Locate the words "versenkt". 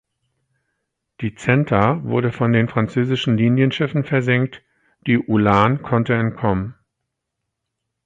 4.03-4.63